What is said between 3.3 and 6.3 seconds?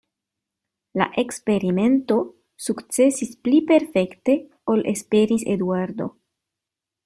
pli perfekte ol esperis Eduardo.